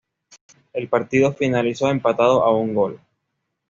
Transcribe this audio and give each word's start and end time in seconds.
El 0.73 0.87
partido 0.87 1.31
finalizó 1.31 1.87
empatado 1.91 2.41
a 2.43 2.49
un 2.57 2.73
gol. 2.73 2.99